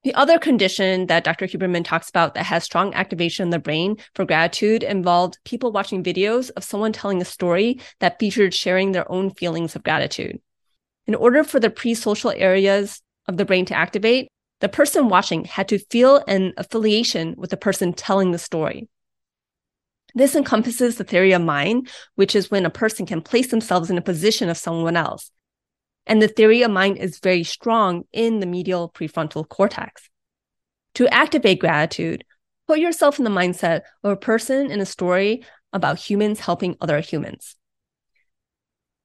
The 0.03 0.15
other 0.15 0.39
condition 0.39 1.07
that 1.07 1.25
Dr. 1.25 1.45
Huberman 1.45 1.83
talks 1.83 2.09
about 2.09 2.33
that 2.33 2.45
has 2.45 2.63
strong 2.63 2.93
activation 2.93 3.43
in 3.43 3.49
the 3.49 3.59
brain 3.59 3.97
for 4.15 4.23
gratitude 4.23 4.81
involved 4.81 5.39
people 5.43 5.73
watching 5.73 6.03
videos 6.03 6.51
of 6.55 6.63
someone 6.63 6.93
telling 6.93 7.21
a 7.21 7.25
story 7.25 7.81
that 7.99 8.17
featured 8.17 8.53
sharing 8.53 8.93
their 8.93 9.11
own 9.11 9.31
feelings 9.31 9.75
of 9.75 9.83
gratitude. 9.83 10.39
In 11.05 11.15
order 11.15 11.43
for 11.43 11.59
the 11.59 11.69
pro 11.69 11.95
social 11.95 12.31
areas 12.31 13.01
of 13.27 13.35
the 13.35 13.43
brain 13.43 13.65
to 13.65 13.75
activate, 13.75 14.29
the 14.61 14.69
person 14.69 15.09
watching 15.09 15.43
had 15.43 15.67
to 15.69 15.79
feel 15.79 16.23
an 16.27 16.53
affiliation 16.55 17.35
with 17.37 17.49
the 17.49 17.57
person 17.57 17.91
telling 17.91 18.31
the 18.31 18.37
story. 18.37 18.87
This 20.15 20.35
encompasses 20.35 20.95
the 20.95 21.03
theory 21.03 21.33
of 21.33 21.41
mind, 21.41 21.89
which 22.15 22.35
is 22.35 22.49
when 22.49 22.65
a 22.65 22.69
person 22.69 23.05
can 23.05 23.21
place 23.21 23.47
themselves 23.47 23.89
in 23.89 23.97
a 23.97 24.01
position 24.01 24.49
of 24.49 24.57
someone 24.57 24.95
else, 24.95 25.29
and 26.09 26.21
the 26.21 26.27
theory 26.27 26.63
of 26.63 26.71
mind 26.71 26.97
is 26.97 27.19
very 27.19 27.43
strong 27.43 28.03
in 28.11 28.39
the 28.39 28.47
medial 28.47 28.89
prefrontal 28.89 29.47
cortex. 29.47 30.09
To 30.95 31.07
activate 31.13 31.59
gratitude, 31.59 32.25
put 32.67 32.79
yourself 32.79 33.19
in 33.19 33.25
the 33.25 33.29
mindset 33.29 33.81
of 34.03 34.11
a 34.11 34.17
person 34.17 34.71
in 34.71 34.81
a 34.81 34.87
story 34.87 35.45
about 35.71 35.99
humans 35.99 36.39
helping 36.39 36.75
other 36.81 36.99
humans. 36.99 37.55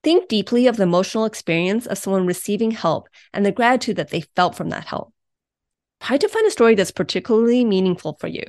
Think 0.02 0.28
deeply 0.28 0.66
of 0.66 0.78
the 0.78 0.84
emotional 0.84 1.26
experience 1.26 1.86
of 1.86 1.98
someone 1.98 2.26
receiving 2.26 2.70
help 2.70 3.08
and 3.34 3.44
the 3.44 3.52
gratitude 3.52 3.96
that 3.96 4.08
they 4.08 4.22
felt 4.34 4.54
from 4.54 4.70
that 4.70 4.86
help. 4.86 5.12
Try 6.00 6.16
to 6.16 6.28
find 6.28 6.46
a 6.46 6.50
story 6.50 6.74
that's 6.74 6.90
particularly 6.90 7.66
meaningful 7.66 8.16
for 8.18 8.28
you. 8.28 8.44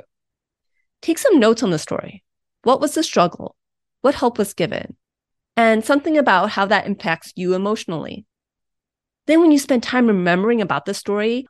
Take 1.02 1.18
some 1.18 1.40
notes 1.40 1.62
on 1.62 1.72
the 1.72 1.80
story. 1.80 2.24
What 2.64 2.80
was 2.80 2.96
the 2.96 3.04
struggle? 3.04 3.58
What 4.00 4.16
help 4.16 4.38
was 4.38 4.54
given? 4.54 4.96
And 5.58 5.84
something 5.84 6.18
about 6.18 6.52
how 6.52 6.66
that 6.68 6.88
impacts 6.88 7.34
you 7.36 7.54
emotionally. 7.54 8.26
Then, 9.28 9.42
when 9.42 9.52
you 9.52 9.60
spend 9.60 9.84
time 9.84 10.08
remembering 10.08 10.62
about 10.62 10.86
the 10.86 10.94
story 10.94 11.48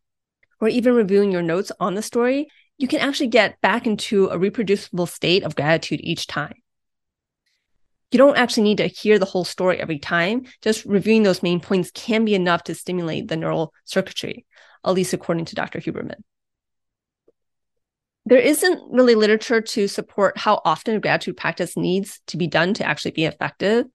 or 0.62 0.70
even 0.70 0.94
reviewing 0.94 1.32
your 1.32 1.42
notes 1.42 1.72
on 1.80 1.96
the 1.96 2.02
story, 2.02 2.48
you 2.78 2.88
can 2.88 3.00
actually 3.00 3.28
get 3.28 3.60
back 3.62 3.86
into 3.86 4.28
a 4.28 4.38
reproducible 4.38 5.06
state 5.06 5.44
of 5.44 5.56
gratitude 5.56 6.00
each 6.04 6.28
time. 6.28 6.56
You 8.12 8.18
don't 8.18 8.38
actually 8.38 8.64
need 8.64 8.78
to 8.78 8.88
hear 8.88 9.20
the 9.20 9.26
whole 9.26 9.44
story 9.44 9.80
every 9.80 10.00
time. 10.00 10.46
Just 10.62 10.86
reviewing 10.86 11.24
those 11.24 11.44
main 11.44 11.60
points 11.60 11.92
can 11.92 12.24
be 12.24 12.36
enough 12.36 12.64
to 12.64 12.76
stimulate 12.76 13.28
the 13.28 13.36
neural 13.36 13.74
circuitry, 13.84 14.46
at 14.86 14.94
least 14.94 15.14
according 15.14 15.46
to 15.46 15.56
Dr. 15.56 15.80
Huberman. 15.80 16.22
There 18.26 18.40
isn't 18.40 18.92
really 18.92 19.16
literature 19.16 19.62
to 19.62 19.88
support 19.88 20.38
how 20.38 20.62
often 20.66 20.96
a 20.96 21.00
gratitude 21.00 21.38
practice 21.38 21.78
needs 21.78 22.22
to 22.28 22.38
be 22.38 22.48
done 22.48 22.74
to 22.76 22.86
actually 22.86 23.12
be 23.12 23.26
effective. 23.26 23.86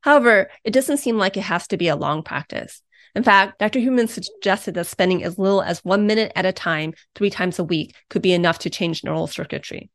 However, 0.00 0.50
it 0.64 0.72
doesn't 0.72 0.98
seem 0.98 1.16
like 1.16 1.36
it 1.36 1.42
has 1.42 1.66
to 1.68 1.76
be 1.76 1.88
a 1.88 1.96
long 1.96 2.22
practice. 2.22 2.82
In 3.14 3.22
fact, 3.22 3.60
Dr. 3.60 3.78
Huberman 3.78 4.08
suggested 4.08 4.74
that 4.74 4.86
spending 4.86 5.22
as 5.22 5.38
little 5.38 5.62
as 5.62 5.84
one 5.84 6.06
minute 6.06 6.32
at 6.34 6.46
a 6.46 6.52
time, 6.52 6.94
three 7.14 7.30
times 7.30 7.58
a 7.58 7.64
week, 7.64 7.94
could 8.10 8.22
be 8.22 8.32
enough 8.32 8.58
to 8.60 8.70
change 8.70 9.04
neural 9.04 9.26
circuitry. 9.26 9.90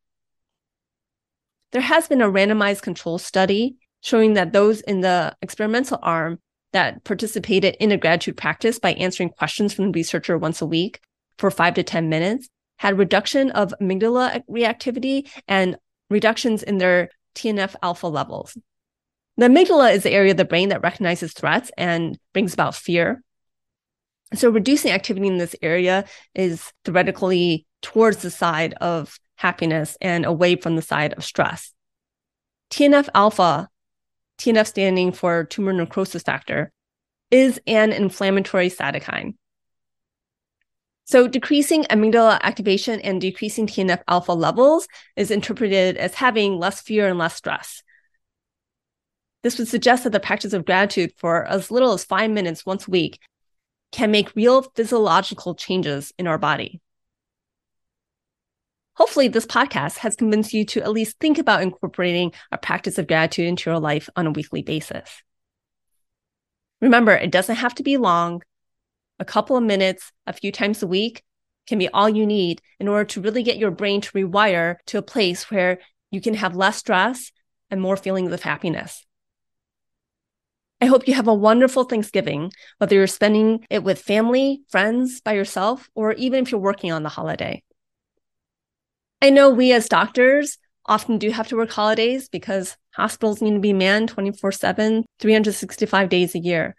There 1.71 1.81
has 1.81 2.07
been 2.07 2.21
a 2.21 2.31
randomized 2.31 2.81
control 2.81 3.17
study 3.17 3.75
showing 4.01 4.33
that 4.33 4.53
those 4.53 4.81
in 4.81 5.01
the 5.01 5.35
experimental 5.41 5.99
arm 6.01 6.39
that 6.71 7.03
participated 7.03 7.75
in 7.79 7.91
a 7.91 7.97
gratitude 7.97 8.37
practice 8.37 8.79
by 8.79 8.93
answering 8.93 9.29
questions 9.29 9.73
from 9.73 9.85
the 9.85 9.91
researcher 9.91 10.37
once 10.37 10.61
a 10.61 10.65
week 10.65 11.01
for 11.37 11.51
five 11.51 11.73
to 11.73 11.83
10 11.83 12.09
minutes 12.09 12.47
had 12.77 12.97
reduction 12.97 13.51
of 13.51 13.73
amygdala 13.81 14.41
reactivity 14.49 15.29
and 15.47 15.77
reductions 16.09 16.63
in 16.63 16.77
their 16.77 17.09
TNF 17.35 17.75
alpha 17.83 18.07
levels. 18.07 18.57
The 19.39 19.45
amygdala 19.45 19.93
is 19.93 20.03
the 20.03 20.11
area 20.11 20.31
of 20.31 20.37
the 20.37 20.43
brain 20.43 20.67
that 20.67 20.83
recognizes 20.83 21.31
threats 21.31 21.71
and 21.77 22.19
brings 22.33 22.53
about 22.53 22.75
fear. 22.75 23.23
So 24.33 24.49
reducing 24.49 24.91
activity 24.91 25.27
in 25.27 25.37
this 25.37 25.55
area 25.61 26.03
is 26.35 26.73
theoretically 26.83 27.65
towards 27.81 28.17
the 28.17 28.31
side 28.31 28.73
of 28.81 29.17
happiness 29.37 29.97
and 30.01 30.25
away 30.25 30.57
from 30.57 30.75
the 30.75 30.81
side 30.81 31.13
of 31.13 31.23
stress. 31.23 31.71
TNF 32.69 33.07
alpha, 33.15 33.69
TNF 34.39 34.67
standing 34.67 35.13
for 35.13 35.45
tumor 35.45 35.71
necrosis 35.71 36.23
factor, 36.23 36.73
is 37.31 37.61
an 37.65 37.93
inflammatory 37.93 38.69
cytokine. 38.69 39.35
So 41.05 41.29
decreasing 41.29 41.85
amygdala 41.85 42.41
activation 42.41 42.99
and 42.99 43.21
decreasing 43.21 43.67
TNF 43.67 44.01
alpha 44.05 44.33
levels 44.33 44.89
is 45.15 45.31
interpreted 45.31 45.95
as 45.95 46.15
having 46.15 46.59
less 46.59 46.81
fear 46.81 47.07
and 47.07 47.17
less 47.17 47.35
stress. 47.35 47.83
This 49.43 49.57
would 49.57 49.67
suggest 49.67 50.03
that 50.03 50.11
the 50.11 50.19
practice 50.19 50.53
of 50.53 50.65
gratitude 50.65 51.13
for 51.17 51.45
as 51.45 51.71
little 51.71 51.93
as 51.93 52.03
five 52.03 52.29
minutes 52.29 52.65
once 52.65 52.87
a 52.87 52.91
week 52.91 53.19
can 53.91 54.11
make 54.11 54.35
real 54.35 54.61
physiological 54.61 55.55
changes 55.55 56.13
in 56.17 56.27
our 56.27 56.37
body. 56.37 56.81
Hopefully, 58.95 59.29
this 59.29 59.45
podcast 59.45 59.97
has 59.99 60.17
convinced 60.17 60.53
you 60.53 60.65
to 60.65 60.81
at 60.81 60.91
least 60.91 61.17
think 61.19 61.37
about 61.37 61.61
incorporating 61.61 62.33
a 62.51 62.57
practice 62.57 62.97
of 62.97 63.07
gratitude 63.07 63.47
into 63.47 63.69
your 63.69 63.79
life 63.79 64.09
on 64.17 64.27
a 64.27 64.31
weekly 64.31 64.61
basis. 64.61 65.23
Remember, 66.81 67.13
it 67.13 67.31
doesn't 67.31 67.55
have 67.55 67.75
to 67.75 67.83
be 67.83 67.95
long. 67.95 68.41
A 69.17 69.25
couple 69.25 69.55
of 69.55 69.63
minutes, 69.63 70.11
a 70.27 70.33
few 70.33 70.51
times 70.51 70.83
a 70.83 70.87
week 70.87 71.23
can 71.65 71.79
be 71.79 71.87
all 71.89 72.09
you 72.09 72.25
need 72.25 72.61
in 72.79 72.89
order 72.89 73.05
to 73.05 73.21
really 73.21 73.43
get 73.43 73.57
your 73.57 73.71
brain 73.71 74.01
to 74.01 74.11
rewire 74.11 74.77
to 74.87 74.97
a 74.97 75.01
place 75.01 75.49
where 75.49 75.79
you 76.11 76.19
can 76.19 76.33
have 76.33 76.55
less 76.55 76.77
stress 76.77 77.31
and 77.69 77.79
more 77.79 77.95
feelings 77.95 78.33
of 78.33 78.41
happiness. 78.41 79.05
I 80.81 80.85
hope 80.85 81.07
you 81.07 81.13
have 81.13 81.27
a 81.27 81.33
wonderful 81.33 81.83
Thanksgiving, 81.83 82.51
whether 82.77 82.95
you're 82.95 83.07
spending 83.07 83.65
it 83.69 83.83
with 83.83 84.01
family, 84.01 84.61
friends, 84.69 85.19
by 85.19 85.33
yourself, 85.33 85.89
or 85.93 86.13
even 86.13 86.43
if 86.43 86.51
you're 86.51 86.61
working 86.61 86.91
on 86.91 87.03
the 87.03 87.09
holiday. 87.09 87.63
I 89.21 89.29
know 89.29 89.49
we 89.49 89.73
as 89.73 89.89
doctors 89.89 90.57
often 90.85 91.17
do 91.17 91.31
have 91.31 91.49
to 91.49 91.57
work 91.57 91.71
holidays 91.71 92.29
because 92.29 92.77
hospitals 92.95 93.41
need 93.41 93.53
to 93.53 93.59
be 93.59 93.73
manned 93.73 94.09
24 94.09 94.53
7, 94.53 95.05
365 95.19 96.09
days 96.09 96.33
a 96.33 96.39
year. 96.39 96.75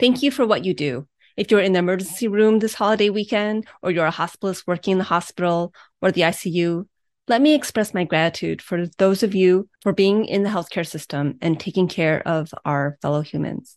Thank 0.00 0.22
you 0.22 0.32
for 0.32 0.44
what 0.44 0.64
you 0.64 0.74
do. 0.74 1.06
If 1.36 1.50
you're 1.50 1.60
in 1.60 1.72
the 1.72 1.78
emergency 1.78 2.26
room 2.26 2.58
this 2.58 2.74
holiday 2.74 3.08
weekend, 3.08 3.66
or 3.82 3.92
you're 3.92 4.06
a 4.06 4.12
hospitalist 4.12 4.66
working 4.66 4.92
in 4.92 4.98
the 4.98 5.04
hospital 5.04 5.72
or 6.02 6.10
the 6.10 6.22
ICU, 6.22 6.86
let 7.30 7.40
me 7.40 7.54
express 7.54 7.94
my 7.94 8.02
gratitude 8.02 8.60
for 8.60 8.86
those 8.98 9.22
of 9.22 9.36
you 9.36 9.68
for 9.82 9.92
being 9.92 10.24
in 10.24 10.42
the 10.42 10.50
healthcare 10.50 10.86
system 10.86 11.38
and 11.40 11.60
taking 11.60 11.86
care 11.86 12.26
of 12.26 12.52
our 12.64 12.98
fellow 13.02 13.20
humans 13.20 13.76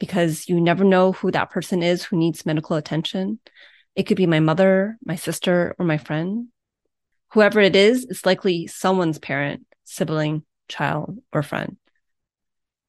because 0.00 0.48
you 0.48 0.58
never 0.58 0.84
know 0.84 1.12
who 1.12 1.30
that 1.30 1.50
person 1.50 1.82
is 1.82 2.02
who 2.02 2.16
needs 2.16 2.46
medical 2.46 2.76
attention. 2.76 3.38
It 3.94 4.04
could 4.04 4.16
be 4.16 4.26
my 4.26 4.40
mother, 4.40 4.96
my 5.04 5.16
sister, 5.16 5.76
or 5.78 5.84
my 5.84 5.98
friend. 5.98 6.48
Whoever 7.34 7.60
it 7.60 7.76
is, 7.76 8.06
it's 8.08 8.24
likely 8.24 8.68
someone's 8.68 9.18
parent, 9.18 9.66
sibling, 9.84 10.44
child, 10.68 11.18
or 11.30 11.42
friend. 11.42 11.76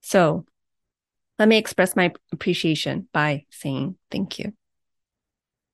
So 0.02 0.46
Let 1.38 1.50
me 1.50 1.58
express 1.58 1.96
my 1.96 2.14
appreciation 2.32 3.10
by 3.12 3.46
saying 3.50 3.98
thank 4.10 4.40
you. 4.40 4.54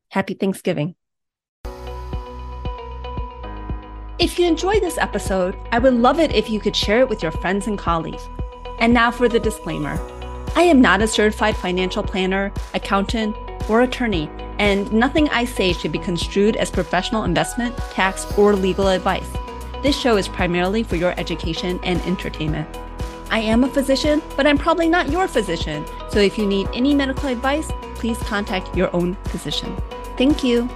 Happy 0.10 0.34
Thanksgiving. 0.34 0.96
If 4.22 4.38
you 4.38 4.46
enjoyed 4.46 4.84
this 4.84 5.00
episode, 5.00 5.58
I 5.72 5.80
would 5.80 5.96
love 5.96 6.20
it 6.20 6.32
if 6.32 6.48
you 6.48 6.60
could 6.60 6.76
share 6.76 7.00
it 7.00 7.10
with 7.10 7.24
your 7.24 7.32
friends 7.32 7.66
and 7.66 7.76
colleagues. 7.76 8.30
And 8.78 8.94
now 8.94 9.10
for 9.10 9.28
the 9.28 9.40
disclaimer 9.40 10.00
I 10.56 10.62
am 10.62 10.80
not 10.80 11.02
a 11.02 11.08
certified 11.08 11.58
financial 11.58 12.04
planner, 12.04 12.54
accountant, 12.76 13.36
or 13.68 13.82
attorney, 13.82 14.30
and 14.60 14.94
nothing 14.94 15.28
I 15.30 15.46
say 15.46 15.74
should 15.74 15.92
be 15.92 15.98
construed 15.98 16.56
as 16.56 16.70
professional 16.70 17.24
investment, 17.24 17.76
tax, 17.94 18.32
or 18.38 18.56
legal 18.56 18.90
advice. 18.90 19.28
This 19.82 20.00
show 20.00 20.18
is 20.18 20.28
primarily 20.28 20.84
for 20.84 20.98
your 20.98 21.20
education 21.20 21.80
and 21.82 22.00
entertainment. 22.02 22.70
I 23.32 23.40
am 23.40 23.64
a 23.64 23.70
physician, 23.70 24.22
but 24.38 24.46
I'm 24.46 24.58
probably 24.60 24.88
not 24.88 25.10
your 25.10 25.28
physician. 25.28 25.84
So 26.12 26.20
if 26.20 26.38
you 26.38 26.46
need 26.46 26.70
any 26.76 26.94
medical 26.94 27.30
advice, 27.30 27.72
please 27.96 28.20
contact 28.20 28.78
your 28.78 28.96
own 28.96 29.16
physician. 29.30 29.76
Thank 30.16 30.44
you. 30.44 30.70